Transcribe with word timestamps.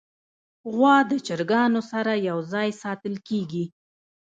غوا 0.73 0.95
د 1.09 1.11
چرګانو 1.27 1.81
سره 1.91 2.13
یو 2.29 2.37
ځای 2.51 2.69
ساتل 2.81 3.15
کېږي. 3.27 3.65